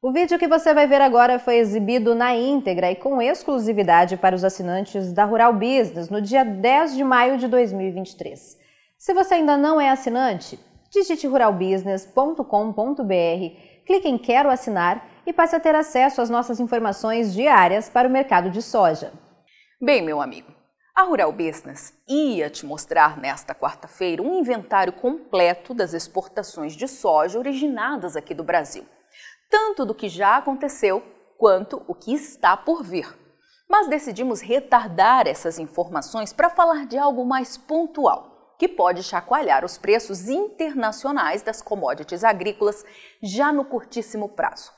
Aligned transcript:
O 0.00 0.12
vídeo 0.12 0.38
que 0.38 0.46
você 0.46 0.72
vai 0.72 0.86
ver 0.86 1.00
agora 1.00 1.40
foi 1.40 1.56
exibido 1.56 2.14
na 2.14 2.32
íntegra 2.32 2.88
e 2.88 2.94
com 2.94 3.20
exclusividade 3.20 4.16
para 4.16 4.36
os 4.36 4.44
assinantes 4.44 5.12
da 5.12 5.24
Rural 5.24 5.52
Business 5.52 6.08
no 6.08 6.22
dia 6.22 6.44
10 6.44 6.94
de 6.94 7.02
maio 7.02 7.36
de 7.36 7.48
2023. 7.48 8.56
Se 8.96 9.12
você 9.12 9.34
ainda 9.34 9.56
não 9.56 9.80
é 9.80 9.90
assinante, 9.90 10.56
digite 10.88 11.26
ruralbusiness.com.br, 11.26 13.02
clique 13.84 14.08
em 14.08 14.16
Quero 14.16 14.48
assinar 14.48 15.04
e 15.26 15.32
passe 15.32 15.56
a 15.56 15.60
ter 15.60 15.74
acesso 15.74 16.20
às 16.20 16.30
nossas 16.30 16.60
informações 16.60 17.34
diárias 17.34 17.88
para 17.88 18.06
o 18.06 18.10
mercado 18.10 18.50
de 18.50 18.62
soja. 18.62 19.12
Bem, 19.82 20.00
meu 20.00 20.20
amigo, 20.20 20.52
a 20.94 21.02
Rural 21.02 21.32
Business 21.32 21.92
ia 22.08 22.48
te 22.48 22.64
mostrar 22.64 23.18
nesta 23.18 23.52
quarta-feira 23.52 24.22
um 24.22 24.38
inventário 24.38 24.92
completo 24.92 25.74
das 25.74 25.92
exportações 25.92 26.74
de 26.74 26.86
soja 26.86 27.36
originadas 27.36 28.14
aqui 28.14 28.32
do 28.32 28.44
Brasil, 28.44 28.84
tanto 29.48 29.84
do 29.84 29.94
que 29.94 30.08
já 30.08 30.36
aconteceu 30.36 31.02
quanto 31.36 31.82
o 31.86 31.94
que 31.94 32.12
está 32.12 32.56
por 32.56 32.82
vir. 32.82 33.08
Mas 33.68 33.88
decidimos 33.88 34.40
retardar 34.40 35.26
essas 35.26 35.58
informações 35.58 36.32
para 36.32 36.50
falar 36.50 36.86
de 36.86 36.96
algo 36.96 37.24
mais 37.24 37.56
pontual, 37.56 38.54
que 38.58 38.66
pode 38.66 39.02
chacoalhar 39.02 39.64
os 39.64 39.78
preços 39.78 40.28
internacionais 40.28 41.42
das 41.42 41.62
commodities 41.62 42.24
agrícolas 42.24 42.84
já 43.22 43.52
no 43.52 43.64
curtíssimo 43.64 44.28
prazo. 44.30 44.72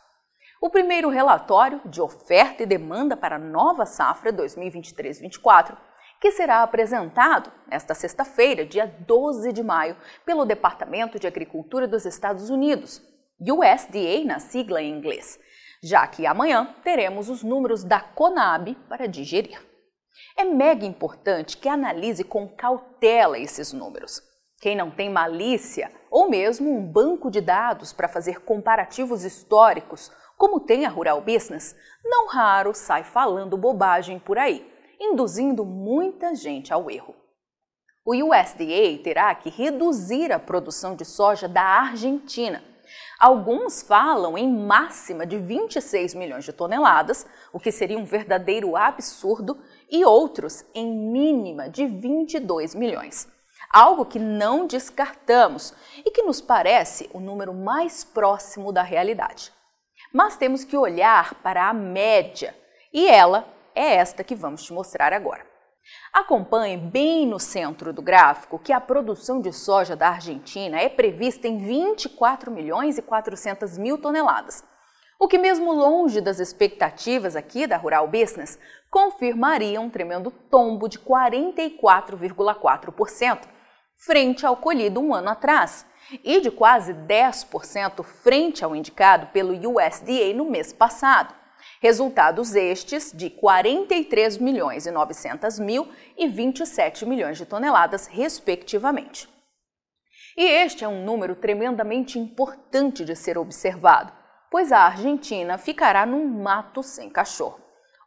O 0.60 0.69
primeiro 0.69 1.09
relatório 1.09 1.80
de 1.87 2.02
oferta 2.02 2.62
e 2.62 2.66
demanda 2.66 3.16
para 3.16 3.37
a 3.37 3.38
nova 3.38 3.87
safra 3.87 4.32
2023-24 4.32 5.77
que 6.21 6.32
será 6.32 6.62
apresentado 6.62 7.51
nesta 7.66 7.95
sexta-feira, 7.95 8.66
dia 8.66 8.87
12 8.87 9.52
de 9.55 9.62
maio, 9.62 9.96
pelo 10.27 10.45
Departamento 10.45 11.18
de 11.18 11.27
Agricultura 11.27 11.88
dos 11.88 12.05
Estados 12.05 12.51
Unidos, 12.51 13.02
USDA 13.41 14.25
na 14.25 14.39
sigla 14.39 14.83
em 14.83 14.93
inglês, 14.93 15.39
já 15.83 16.07
que 16.07 16.27
amanhã 16.27 16.75
teremos 16.85 17.29
os 17.29 17.43
números 17.43 17.82
da 17.82 18.01
Conab 18.01 18.74
para 18.88 19.07
digerir. 19.07 19.60
É 20.37 20.45
mega 20.45 20.85
importante 20.85 21.57
que 21.57 21.69
analise 21.69 22.24
com 22.24 22.49
cautela 22.49 23.38
esses 23.38 23.73
números. 23.73 24.23
Quem 24.60 24.77
não 24.77 24.91
tem 24.91 25.09
malícia 25.09 25.91
ou 26.10 26.29
mesmo 26.29 26.71
um 26.71 26.85
banco 26.85 27.30
de 27.30 27.41
dados 27.41 27.93
para 27.93 28.09
fazer 28.09 28.41
comparativos 28.41 29.24
históricos, 29.24 30.10
como 30.37 30.60
tem 30.60 30.85
a 30.85 30.88
Rural 30.88 31.21
Business, 31.21 31.75
não 32.04 32.29
raro 32.29 32.75
sai 32.75 33.04
falando 33.04 33.57
bobagem 33.57 34.19
por 34.19 34.38
aí 34.38 34.71
induzindo 35.01 35.65
muita 35.65 36.35
gente 36.35 36.73
ao 36.73 36.91
erro. 36.91 37.16
O 38.04 38.15
USDA 38.15 39.02
terá 39.02 39.35
que 39.35 39.49
reduzir 39.49 40.30
a 40.32 40.38
produção 40.38 40.95
de 40.95 41.04
soja 41.04 41.49
da 41.49 41.63
Argentina. 41.63 42.63
Alguns 43.19 43.83
falam 43.83 44.37
em 44.37 44.51
máxima 44.51 45.27
de 45.27 45.38
26 45.38 46.15
milhões 46.15 46.45
de 46.45 46.52
toneladas, 46.52 47.27
o 47.52 47.60
que 47.60 47.73
seria 47.73 47.99
um 47.99 48.05
verdadeiro 48.05 48.77
absurdo, 48.77 49.59
e 49.91 50.05
outros 50.05 50.65
em 50.74 50.87
mínima 50.87 51.69
de 51.69 51.87
22 51.87 52.74
milhões. 52.74 53.29
Algo 53.73 54.05
que 54.05 54.19
não 54.19 54.66
descartamos 54.66 55.74
e 56.05 56.10
que 56.10 56.23
nos 56.23 56.41
parece 56.41 57.09
o 57.13 57.21
número 57.21 57.55
mais 57.55 58.05
próximo 58.05 58.73
da 58.73 58.82
realidade. 58.82 59.52
Mas 60.13 60.37
temos 60.37 60.65
que 60.65 60.77
olhar 60.77 61.35
para 61.43 61.69
a 61.69 61.75
média, 61.75 62.57
e 62.93 63.07
ela 63.07 63.47
é 63.75 63.95
esta 63.97 64.25
que 64.25 64.34
vamos 64.34 64.65
te 64.65 64.72
mostrar 64.72 65.12
agora. 65.12 65.50
Acompanhe 66.12 66.76
bem 66.76 67.25
no 67.26 67.38
centro 67.38 67.92
do 67.92 68.03
gráfico 68.03 68.59
que 68.59 68.72
a 68.72 68.81
produção 68.81 69.41
de 69.41 69.53
soja 69.53 69.94
da 69.94 70.09
Argentina 70.09 70.76
é 70.78 70.88
prevista 70.88 71.47
em 71.47 71.59
24 71.59 72.50
milhões 72.50 72.98
e 72.98 73.03
400 73.03 73.78
mil 73.78 73.97
toneladas, 73.97 74.64
o 75.19 75.28
que 75.28 75.38
mesmo 75.38 75.72
longe 75.72 76.20
das 76.20 76.41
expectativas 76.41 77.36
aqui 77.36 77.64
da 77.66 77.76
Rural 77.76 78.08
Business, 78.08 78.58
confirmaria 78.91 79.81
um 79.81 79.91
tremendo 79.91 80.31
tombo 80.31 80.88
de 80.88 80.98
44,4% 80.98 83.46
frente 83.96 84.46
ao 84.46 84.56
colhido 84.56 84.98
um 84.98 85.14
ano 85.14 85.28
atrás 85.28 85.86
e 86.24 86.40
de 86.40 86.50
quase 86.50 86.94
10% 86.94 88.02
frente 88.02 88.64
ao 88.64 88.74
indicado 88.74 89.26
pelo 89.26 89.52
USDA 89.52 90.32
no 90.34 90.46
mês 90.46 90.72
passado. 90.72 91.38
Resultados 91.82 92.54
estes 92.54 93.10
de 93.10 93.30
43 93.30 94.36
milhões 94.36 94.84
e 94.84 94.91
900 94.91 95.58
mil 95.58 95.88
e 96.14 96.28
27 96.28 97.06
milhões 97.06 97.38
de 97.38 97.46
toneladas, 97.46 98.06
respectivamente. 98.06 99.26
E 100.36 100.44
este 100.44 100.84
é 100.84 100.88
um 100.88 101.02
número 101.02 101.34
tremendamente 101.34 102.19
importante 102.19 103.02
de 103.02 103.16
ser 103.16 103.38
observado, 103.38 104.12
pois 104.50 104.72
a 104.72 104.80
Argentina 104.80 105.56
ficará 105.56 106.04
num 106.04 106.28
mato 106.28 106.82
sem 106.82 107.08
cachorro. 107.08 107.58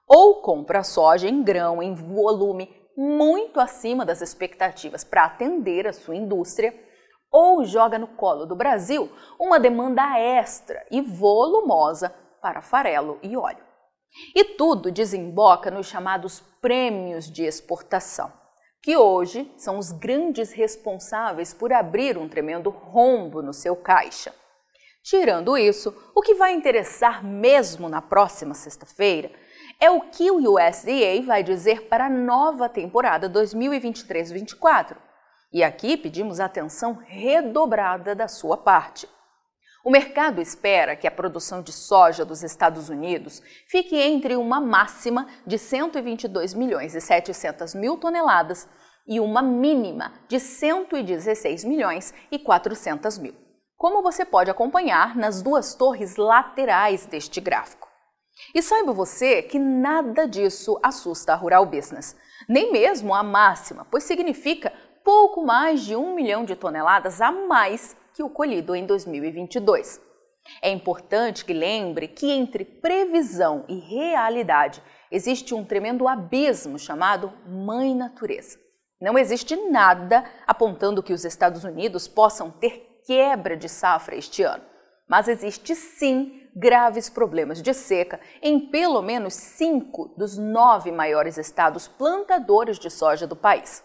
Ou 0.08 0.44
compra 0.44 0.84
soja 0.84 1.28
em 1.28 1.42
grão 1.42 1.82
em 1.82 1.96
volume 1.96 2.70
muito 2.96 3.60
acima 3.60 4.06
das 4.06 4.22
expectativas 4.22 5.04
para 5.04 5.26
atender 5.26 5.88
a 5.88 5.94
sua 5.94 6.16
indústria, 6.16 6.80
ou 7.32 7.66
joga 7.66 7.98
no 7.98 8.10
colo 8.10 8.46
do 8.46 8.56
Brasil 8.56 9.12
uma 9.40 9.60
demanda 9.60 10.20
extra 10.20 10.86
e 10.92 11.02
volumosa 11.02 12.14
para 12.44 12.62
farelo 12.62 13.18
e 13.24 13.38
óleo. 13.38 13.64
E 14.36 14.44
tudo 14.44 14.92
desemboca 14.92 15.72
nos 15.72 15.88
chamados 15.88 16.42
prêmios 16.62 17.32
de 17.32 17.44
exportação, 17.44 18.32
que 18.82 18.98
hoje 18.98 19.50
são 19.58 19.80
os 19.80 19.94
grandes 19.94 20.52
responsáveis 20.52 21.54
por 21.54 21.72
abrir 21.72 22.18
um 22.18 22.28
tremendo 22.28 22.70
rombo 22.70 23.42
no 23.42 23.54
seu 23.54 23.78
caixa. 23.78 24.36
Tirando 25.02 25.58
isso, 25.58 25.96
o 26.14 26.22
que 26.22 26.36
vai 26.36 26.54
interessar 26.54 27.24
mesmo 27.24 27.88
na 27.88 28.02
próxima 28.02 28.54
sexta-feira 28.54 29.32
é 29.80 29.90
o 29.90 30.02
que 30.02 30.30
o 30.30 30.38
USDA 30.38 31.22
vai 31.26 31.44
dizer 31.44 31.88
para 31.88 32.06
a 32.06 32.10
nova 32.10 32.70
temporada 32.70 33.30
2023-24. 33.30 34.98
E 35.52 35.64
aqui 35.64 35.98
pedimos 35.98 36.40
atenção 36.40 36.94
redobrada 37.06 38.14
da 38.14 38.28
sua 38.28 38.58
parte. 38.58 39.08
O 39.86 39.92
mercado 39.92 40.40
espera 40.40 40.96
que 40.96 41.06
a 41.06 41.12
produção 41.12 41.62
de 41.62 41.74
soja 41.74 42.24
dos 42.24 42.42
Estados 42.42 42.88
Unidos 42.88 43.42
fique 43.68 43.98
entre 43.98 44.38
uma 44.38 44.62
máxima 44.62 45.28
de 45.46 45.58
122 45.58 46.54
milhões 46.54 46.96
e 46.96 47.02
700 47.02 47.76
mil 47.76 47.98
toneladas 47.98 48.66
e 49.06 49.20
uma 49.20 49.42
mínima 49.42 50.14
de 50.30 50.40
116 50.40 51.66
milhões 51.66 52.14
e 52.32 52.40
400 52.40 53.18
mil, 53.18 53.36
como 53.76 54.02
você 54.02 54.24
pode 54.24 54.50
acompanhar 54.50 55.18
nas 55.18 55.42
duas 55.42 55.76
torres 55.76 56.16
laterais 56.16 57.06
deste 57.06 57.42
gráfico. 57.42 57.90
E 58.56 58.62
saiba 58.62 58.94
você 58.94 59.42
que 59.42 59.60
nada 59.60 60.26
disso 60.26 60.80
assusta 60.82 61.34
a 61.34 61.36
Rural 61.36 61.66
Business, 61.66 62.16
nem 62.48 62.72
mesmo 62.72 63.14
a 63.14 63.22
máxima, 63.22 63.86
pois 63.92 64.06
significa 64.06 64.72
pouco 65.04 65.46
mais 65.46 65.82
de 65.82 65.94
um 65.94 66.16
milhão 66.16 66.46
de 66.46 66.56
toneladas 66.56 67.20
a 67.20 67.34
mais 67.34 67.98
que 68.14 68.24
o 68.24 68.30
colhido 68.30 68.76
em 68.76 68.86
2022. 68.86 70.02
É 70.62 70.70
importante 70.70 71.46
que 71.46 71.54
lembre 71.54 72.08
que 72.08 72.30
entre 72.30 72.66
previsão 72.66 73.66
e 73.68 73.80
realidade 73.80 74.84
existe 75.12 75.54
um 75.54 75.64
tremendo 75.64 76.08
abismo 76.08 76.78
chamado 76.78 77.32
Mãe 77.46 77.96
Natureza. 77.96 78.60
Não 79.00 79.18
existe 79.18 79.56
nada 79.56 80.24
apontando 80.46 81.04
que 81.04 81.14
os 81.14 81.26
Estados 81.26 81.64
Unidos 81.64 82.08
possam 82.08 82.52
ter 82.52 83.02
quebra 83.06 83.56
de 83.58 83.68
safra 83.68 84.16
este 84.16 84.44
ano, 84.44 84.64
mas 85.08 85.28
existe 85.28 85.76
sim 85.76 86.42
graves 86.56 87.10
problemas 87.10 87.62
de 87.62 87.74
seca 87.74 88.20
em 88.42 88.70
pelo 88.70 89.02
menos 89.02 89.34
cinco 89.34 90.14
dos 90.18 90.38
nove 90.38 90.92
maiores 90.92 91.38
estados 91.38 91.88
plantadores 91.88 92.78
de 92.78 92.90
soja 92.90 93.26
do 93.26 93.36
país. 93.36 93.84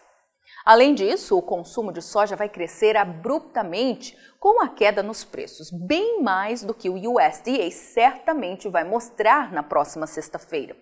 Além 0.68 0.94
disso, 0.94 1.34
o 1.34 1.40
consumo 1.40 1.90
de 1.90 2.02
soja 2.02 2.36
vai 2.36 2.46
crescer 2.46 2.94
abruptamente 2.94 4.14
com 4.38 4.62
a 4.62 4.68
queda 4.68 5.02
nos 5.02 5.24
preços, 5.24 5.70
bem 5.70 6.22
mais 6.22 6.62
do 6.62 6.74
que 6.74 6.90
o 6.90 7.14
USDA 7.14 7.70
certamente 7.70 8.68
vai 8.68 8.84
mostrar 8.84 9.50
na 9.50 9.62
próxima 9.62 10.06
sexta-feira, 10.06 10.76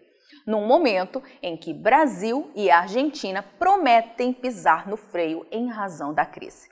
num 0.45 0.67
momento 0.67 1.23
em 1.41 1.57
que 1.57 1.73
Brasil 1.73 2.51
e 2.57 2.69
Argentina 2.69 3.45
prometem 3.61 4.33
pisar 4.33 4.89
no 4.89 4.97
freio 4.97 5.47
em 5.53 5.71
razão 5.71 6.13
da 6.13 6.27
crise. 6.27 6.69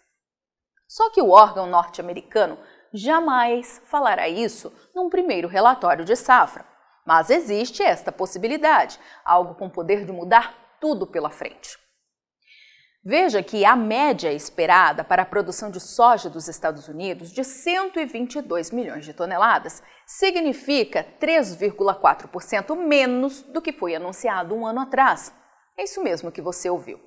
Só 0.88 1.08
que 1.12 1.22
o 1.22 1.30
órgão 1.30 1.68
norte-americano 1.68 2.58
jamais 2.92 3.80
falará 3.84 4.28
isso 4.28 4.72
num 4.92 5.08
primeiro 5.08 5.46
relatório 5.46 6.04
de 6.04 6.16
safra. 6.16 6.66
Mas 7.06 7.30
existe 7.30 7.80
esta 7.80 8.10
possibilidade, 8.10 8.98
algo 9.24 9.54
com 9.54 9.70
poder 9.70 10.04
de 10.04 10.10
mudar 10.10 10.52
tudo 10.80 11.06
pela 11.06 11.30
frente. 11.30 11.83
Veja 13.06 13.42
que 13.42 13.66
a 13.66 13.76
média 13.76 14.32
esperada 14.32 15.04
para 15.04 15.24
a 15.24 15.26
produção 15.26 15.70
de 15.70 15.78
soja 15.78 16.30
dos 16.30 16.48
Estados 16.48 16.88
Unidos, 16.88 17.30
de 17.30 17.44
122 17.44 18.70
milhões 18.70 19.04
de 19.04 19.12
toneladas, 19.12 19.82
significa 20.06 21.06
3,4% 21.20 22.74
menos 22.74 23.42
do 23.42 23.60
que 23.60 23.74
foi 23.74 23.94
anunciado 23.94 24.54
um 24.54 24.66
ano 24.66 24.80
atrás. 24.80 25.30
É 25.76 25.84
isso 25.84 26.02
mesmo 26.02 26.32
que 26.32 26.40
você 26.40 26.70
ouviu. 26.70 26.98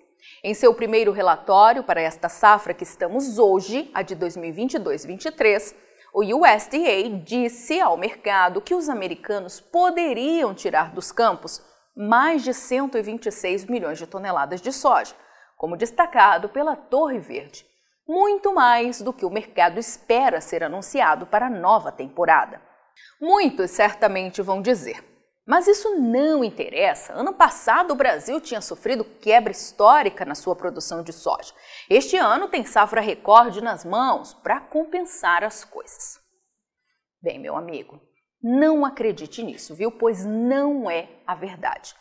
Em 0.44 0.54
seu 0.54 0.72
primeiro 0.72 1.12
relatório 1.12 1.84
para 1.84 2.00
esta 2.00 2.30
safra 2.30 2.76
que 2.76 2.84
estamos 2.84 3.40
hoje, 3.40 3.90
a 3.92 4.04
de 4.04 4.16
2022-23, 4.16 5.74
o 6.14 6.22
USDA 6.22 7.10
disse 7.26 7.82
ao 7.82 7.98
mercado 7.98 8.62
que 8.62 8.76
os 8.76 8.88
americanos 8.88 9.60
poderiam 9.60 10.54
tirar 10.54 10.94
dos 10.94 11.12
campos 11.12 11.60
mais 11.96 12.44
de 12.44 12.54
126 12.54 13.66
milhões 13.66 13.98
de 13.98 14.06
toneladas 14.06 14.62
de 14.62 14.72
soja, 14.72 15.16
como 15.58 15.76
destacado 15.76 16.48
pela 16.48 16.76
Torre 16.76 17.20
Verde, 17.20 17.66
muito 18.08 18.54
mais 18.54 19.02
do 19.02 19.12
que 19.12 19.26
o 19.26 19.30
mercado 19.30 19.80
espera 19.80 20.40
ser 20.40 20.64
anunciado 20.64 21.26
para 21.26 21.48
a 21.48 21.50
nova 21.50 21.92
temporada. 21.92 22.62
Muitos 23.20 23.72
certamente 23.72 24.42
vão 24.42 24.62
dizer: 24.62 25.04
mas 25.48 25.66
isso 25.66 25.96
não 25.96 26.44
interessa. 26.44 27.14
Ano 27.14 27.34
passado 27.34 27.92
o 27.92 27.96
Brasil 27.96 28.42
tinha 28.42 28.60
sofrido 28.60 29.06
quebra 29.06 29.52
histórica 29.52 30.26
na 30.26 30.36
sua 30.36 30.54
produção 30.56 31.02
de 31.02 31.14
soja. 31.14 31.54
Este 31.90 32.18
ano 32.18 32.50
tem 32.50 32.66
safra 32.66 33.00
recorde 33.00 33.62
nas 33.62 33.86
mãos 33.86 34.34
para 34.34 34.60
compensar 34.60 35.46
as 35.46 35.64
coisas. 35.64 36.20
Bem, 37.22 37.40
meu 37.40 37.56
amigo, 37.56 38.02
não 38.44 38.86
acredite 38.86 39.42
nisso, 39.42 39.74
viu? 39.74 39.90
Pois 39.90 40.26
não 40.26 40.92
é 40.92 41.10
a 41.26 41.34
verdade. 41.34 41.96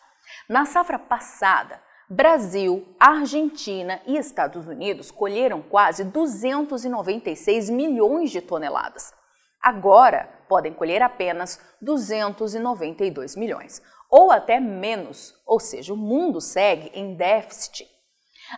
Na 0.49 0.65
safra 0.65 0.99
passada, 0.99 1.81
Brasil, 2.09 2.87
Argentina 3.01 4.01
e 4.07 4.17
Estados 4.17 4.69
Unidos 4.69 5.11
colheram 5.11 5.61
quase 5.61 6.05
296 6.05 7.69
milhões 7.69 8.31
de 8.31 8.41
toneladas. 8.41 9.13
Agora 9.61 10.31
podem 10.49 10.73
colher 10.73 11.03
apenas 11.03 11.61
292 11.83 13.35
milhões, 13.35 13.83
ou 14.09 14.31
até 14.31 14.61
menos, 14.61 15.35
ou 15.45 15.59
seja, 15.59 15.93
o 15.93 15.97
mundo 15.97 16.41
segue 16.41 16.93
em 16.95 17.17
déficit. 17.17 17.85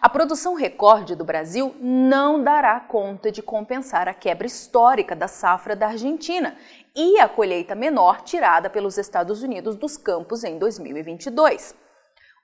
A 0.02 0.10
produção 0.10 0.52
recorde 0.52 1.14
do 1.14 1.24
Brasil 1.24 1.74
não 1.80 2.44
dará 2.44 2.78
conta 2.78 3.32
de 3.32 3.40
compensar 3.40 4.06
a 4.06 4.12
quebra 4.12 4.46
histórica 4.46 5.16
da 5.16 5.26
safra 5.26 5.74
da 5.74 5.86
Argentina 5.86 6.54
e 6.94 7.18
a 7.18 7.26
colheita 7.26 7.74
menor 7.74 8.20
tirada 8.20 8.68
pelos 8.68 8.98
Estados 8.98 9.42
Unidos 9.42 9.74
dos 9.74 9.96
campos 9.96 10.44
em 10.44 10.58
2022. 10.58 11.88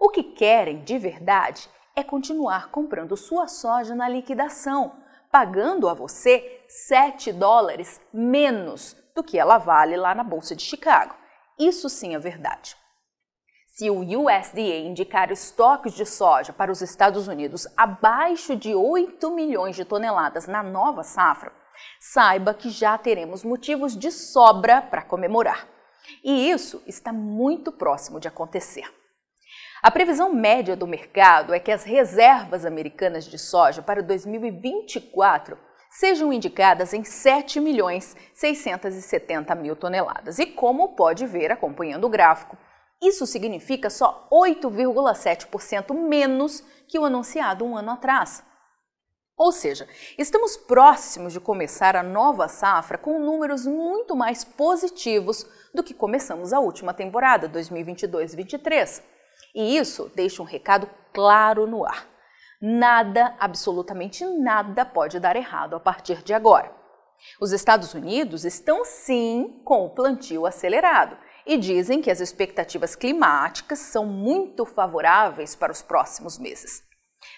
O 0.04 0.10
que 0.10 0.22
querem 0.22 0.84
de 0.84 0.98
verdade 0.98 1.66
é 1.96 2.04
continuar 2.04 2.70
comprando 2.70 3.16
sua 3.16 3.48
soja 3.48 3.94
na 3.94 4.06
liquidação, 4.06 4.96
pagando 5.32 5.88
a 5.88 5.94
você 5.94 6.62
7 6.68 7.32
dólares 7.32 7.98
menos 8.12 8.94
do 9.14 9.24
que 9.24 9.38
ela 9.38 9.56
vale 9.56 9.96
lá 9.96 10.14
na 10.14 10.22
Bolsa 10.22 10.54
de 10.54 10.62
Chicago. 10.62 11.14
Isso 11.58 11.88
sim 11.88 12.14
é 12.14 12.18
verdade. 12.18 12.76
Se 13.68 13.88
o 13.88 14.00
USDA 14.00 14.76
indicar 14.84 15.32
estoques 15.32 15.94
de 15.94 16.04
soja 16.04 16.52
para 16.52 16.70
os 16.70 16.82
Estados 16.82 17.26
Unidos 17.26 17.66
abaixo 17.74 18.54
de 18.54 18.74
8 18.74 19.30
milhões 19.30 19.74
de 19.74 19.86
toneladas 19.86 20.46
na 20.46 20.62
nova 20.62 21.02
safra, 21.02 21.50
saiba 21.98 22.52
que 22.52 22.68
já 22.68 22.98
teremos 22.98 23.42
motivos 23.42 23.96
de 23.96 24.12
sobra 24.12 24.82
para 24.82 25.00
comemorar. 25.00 25.66
E 26.22 26.50
isso 26.50 26.82
está 26.86 27.10
muito 27.10 27.72
próximo 27.72 28.20
de 28.20 28.28
acontecer. 28.28 28.84
A 29.84 29.90
previsão 29.90 30.32
média 30.32 30.75
do 30.75 30.86
mercado 30.86 31.52
é 31.52 31.60
que 31.60 31.70
as 31.70 31.84
reservas 31.84 32.64
americanas 32.64 33.26
de 33.26 33.38
soja 33.38 33.82
para 33.82 34.02
2024 34.02 35.58
sejam 35.90 36.32
indicadas 36.32 36.94
em 36.94 37.04
7 37.04 37.60
milhões 37.60 38.16
670 38.32 39.54
mil 39.54 39.76
toneladas. 39.76 40.38
E 40.38 40.46
como 40.46 40.96
pode 40.96 41.26
ver 41.26 41.52
acompanhando 41.52 42.06
o 42.06 42.08
gráfico, 42.08 42.56
isso 43.02 43.26
significa 43.26 43.90
só 43.90 44.26
8,7% 44.32 45.92
menos 45.92 46.64
que 46.88 46.98
o 46.98 47.04
anunciado 47.04 47.66
um 47.66 47.76
ano 47.76 47.90
atrás. 47.90 48.42
Ou 49.37 49.52
seja, 49.52 49.87
estamos 50.16 50.56
próximos 50.56 51.34
de 51.34 51.40
começar 51.40 51.94
a 51.94 52.02
nova 52.02 52.48
safra 52.48 52.96
com 52.96 53.19
números 53.19 53.66
muito 53.66 54.16
mais 54.16 54.44
positivos 54.44 55.44
do 55.75 55.84
que 55.84 55.92
começamos 55.92 56.54
a 56.54 56.58
última 56.58 56.94
temporada, 56.94 57.50
2022-23. 57.50 59.12
E 59.54 59.76
isso 59.76 60.10
deixa 60.14 60.42
um 60.42 60.46
recado 60.46 60.88
claro 61.12 61.66
no 61.66 61.86
ar. 61.86 62.08
Nada, 62.60 63.36
absolutamente 63.38 64.25
nada 64.25 64.84
pode 64.84 65.20
dar 65.20 65.36
errado 65.36 65.76
a 65.76 65.81
partir 65.81 66.22
de 66.22 66.32
agora. 66.32 66.72
Os 67.40 67.52
Estados 67.52 67.94
Unidos 67.94 68.44
estão 68.44 68.84
sim 68.84 69.60
com 69.64 69.86
o 69.86 69.90
plantio 69.90 70.46
acelerado 70.46 71.16
e 71.46 71.56
dizem 71.56 72.00
que 72.00 72.10
as 72.10 72.20
expectativas 72.20 72.96
climáticas 72.96 73.78
são 73.78 74.06
muito 74.06 74.64
favoráveis 74.64 75.54
para 75.54 75.72
os 75.72 75.82
próximos 75.82 76.38
meses. 76.38 76.82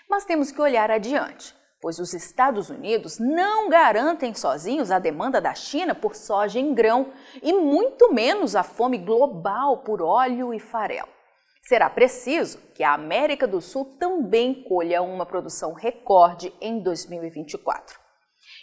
Mas 0.09 0.25
temos 0.25 0.51
que 0.51 0.61
olhar 0.61 0.91
adiante, 0.91 1.55
pois 1.81 1.99
os 1.99 2.15
Estados 2.15 2.71
Unidos 2.71 3.19
não 3.19 3.69
garantem 3.69 4.35
sozinhos 4.35 4.91
a 4.91 4.99
demanda 4.99 5.41
da 5.41 5.55
China 5.55 5.95
por 5.95 6.15
soja 6.15 6.59
em 6.59 6.73
grão 6.73 7.13
e 7.43 7.53
muito 7.53 8.13
menos 8.13 8.57
a 8.57 8.63
fome 8.63 8.99
global 8.99 9.79
por 9.79 10.01
óleo 10.01 10.55
e 10.55 10.61
farelo 10.61 11.16
será 11.67 11.91
preciso 11.91 12.59
que 12.75 12.85
a 12.85 12.95
América 12.95 13.47
do 13.47 13.61
Sul 13.61 13.97
também 13.99 14.63
colha 14.63 15.03
uma 15.03 15.27
produção 15.27 15.73
recorde 15.73 16.53
em 16.61 16.81
2024. 16.81 17.99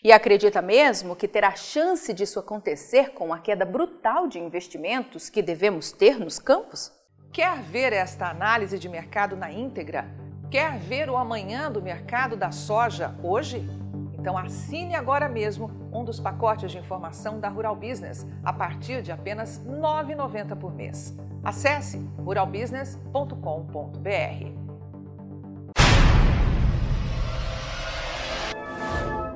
E 0.02 0.12
acredita 0.12 0.62
mesmo 0.62 1.16
que 1.16 1.28
terá 1.28 1.54
chance 1.54 2.14
disso 2.14 2.40
acontecer 2.40 3.12
com 3.12 3.34
a 3.34 3.40
queda 3.40 3.66
brutal 3.66 4.28
de 4.28 4.40
investimentos 4.40 5.30
que 5.30 5.42
devemos 5.42 5.92
ter 5.92 6.18
nos 6.18 6.40
campos? 6.40 6.92
Quer 7.34 7.62
ver 7.64 7.92
esta 7.92 8.30
análise 8.30 8.80
de 8.80 8.88
mercado 8.88 9.36
na 9.36 9.52
íntegra? 9.52 10.06
Quer 10.50 10.78
ver 10.80 11.10
o 11.10 11.18
amanhã 11.18 11.70
do 11.70 11.82
mercado 11.82 12.38
da 12.38 12.52
soja 12.52 13.14
hoje? 13.22 13.68
Então 14.14 14.38
assine 14.38 14.96
agora 14.96 15.28
mesmo 15.28 15.70
um 15.92 16.06
dos 16.06 16.22
pacotes 16.22 16.72
de 16.72 16.78
informação 16.78 17.40
da 17.40 17.50
Rural 17.50 17.76
Business 17.76 18.26
a 18.46 18.54
partir 18.54 19.02
de 19.02 19.12
apenas 19.12 19.58
R$ 19.58 19.74
9,90 19.74 20.58
por 20.58 20.74
mês. 20.74 21.14
Acesse 21.44 22.00
ruralbusiness.com.br. 22.18 24.63